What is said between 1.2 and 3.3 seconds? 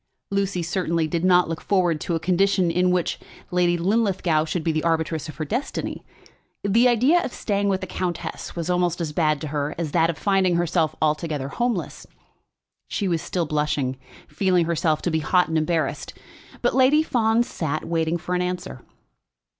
not look forward to a condition in which